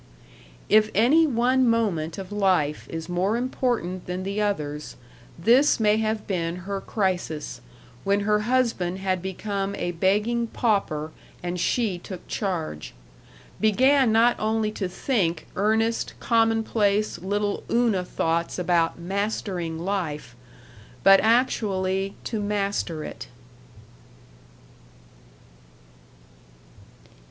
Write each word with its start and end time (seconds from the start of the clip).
If 0.67 0.89
any 0.95 1.27
one 1.27 1.67
moment 1.69 2.17
of 2.17 2.31
life 2.31 2.87
is 2.89 3.07
more 3.07 3.37
important 3.37 4.07
than 4.07 4.23
the 4.23 4.41
others, 4.41 4.95
this 5.37 5.79
may 5.79 5.97
have 5.97 6.25
been 6.25 6.55
her 6.65 6.81
crisis, 6.81 7.61
when 8.03 8.21
her 8.21 8.39
husband 8.39 8.97
had 8.97 9.21
become 9.21 9.75
a 9.75 9.91
begging 9.91 10.47
pauper 10.47 11.11
and 11.43 11.59
she 11.59 11.99
took 11.99 12.27
charge; 12.27 12.95
began 13.59 14.11
not 14.11 14.35
only 14.39 14.71
to 14.71 14.89
think 14.89 15.45
earnest, 15.55 16.15
commonplace, 16.19 17.19
little 17.19 17.63
Una 17.69 18.03
thoughts 18.03 18.57
about 18.57 18.97
"mastering 18.97 19.77
life," 19.77 20.35
but 21.03 21.19
actually 21.19 22.15
to 22.23 22.39
master 22.39 23.03
it. 23.03 23.27